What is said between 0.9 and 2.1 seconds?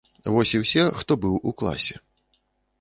хто быў у класе.